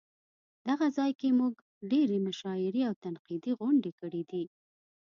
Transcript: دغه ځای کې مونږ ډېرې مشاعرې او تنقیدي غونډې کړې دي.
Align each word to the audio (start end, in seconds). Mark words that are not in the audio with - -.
دغه 0.67 0.87
ځای 0.97 1.11
کې 1.19 1.29
مونږ 1.39 1.55
ډېرې 1.91 2.17
مشاعرې 2.27 2.81
او 2.89 2.93
تنقیدي 3.03 3.51
غونډې 3.59 3.91
کړې 3.99 4.21
دي. 4.31 4.43